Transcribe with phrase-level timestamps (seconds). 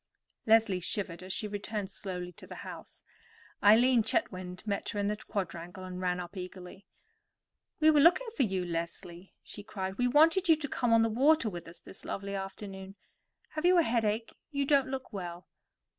[0.47, 3.03] Leslie shivered as she returned slowly to the house.
[3.61, 6.87] Eileen Chetwynd met her in the quadrangle and ran up eagerly.
[7.79, 9.99] "We were looking for you, Leslie," she cried.
[9.99, 12.95] "We wanted you to come on the water with us this lovely afternoon.
[13.49, 14.33] Have you a headache?
[14.49, 15.47] You don't look well."